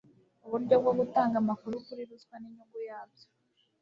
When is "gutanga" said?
0.99-1.35